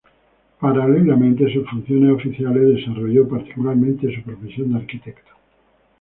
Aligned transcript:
Paralelamente 0.59 1.45
a 1.45 1.53
sus 1.53 1.69
funciones 1.69 2.11
oficiales, 2.13 2.67
desarrolló 2.77 3.27
particularmente 3.29 4.11
su 4.15 4.23
profesión 4.23 4.71
de 4.73 4.79
arquitecto. 4.79 5.29